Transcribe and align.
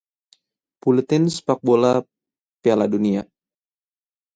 buletin 0.81 1.23
sepak 1.35 1.59
bola 1.67 1.93
Piala 2.65 2.85
Dunia 2.93 3.21